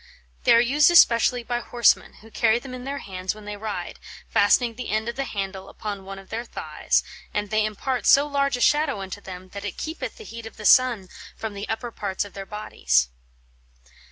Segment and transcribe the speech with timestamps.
[0.45, 3.99] They are used especially by horsemen, who carry them in their hands when they ride,
[4.27, 7.03] fastening the end of the handle upon one of their thighs,
[7.35, 10.57] and they impart so large a shadow unto them, that it keepeth the heate of
[10.57, 13.09] the sunne from the upper parts of their bodies."